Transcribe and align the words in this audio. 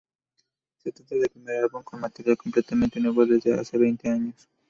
Se 0.81 0.91
trata 0.91 1.13
del 1.13 1.29
primer 1.29 1.57
álbum 1.59 1.83
con 1.83 1.99
material 1.99 2.35
completamente 2.35 2.99
nuevo 2.99 3.23
desde 3.23 3.53
hace 3.53 3.77
veinte 3.77 4.09
años. 4.09 4.49